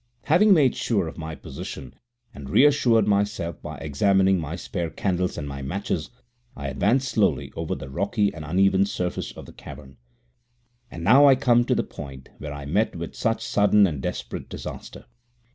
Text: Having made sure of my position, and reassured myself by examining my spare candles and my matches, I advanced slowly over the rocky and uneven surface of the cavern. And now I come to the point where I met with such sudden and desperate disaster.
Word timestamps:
Having 0.23 0.55
made 0.55 0.75
sure 0.75 1.07
of 1.07 1.19
my 1.19 1.35
position, 1.35 1.93
and 2.33 2.49
reassured 2.49 3.07
myself 3.07 3.61
by 3.61 3.77
examining 3.77 4.39
my 4.39 4.55
spare 4.55 4.89
candles 4.89 5.37
and 5.37 5.47
my 5.47 5.61
matches, 5.61 6.09
I 6.55 6.69
advanced 6.69 7.07
slowly 7.09 7.53
over 7.55 7.75
the 7.75 7.87
rocky 7.87 8.33
and 8.33 8.43
uneven 8.43 8.87
surface 8.87 9.31
of 9.33 9.45
the 9.45 9.53
cavern. 9.53 9.97
And 10.89 11.03
now 11.03 11.27
I 11.27 11.35
come 11.35 11.65
to 11.65 11.75
the 11.75 11.83
point 11.83 12.29
where 12.39 12.51
I 12.51 12.65
met 12.65 12.95
with 12.95 13.13
such 13.15 13.45
sudden 13.45 13.85
and 13.85 14.01
desperate 14.01 14.49
disaster. 14.49 15.05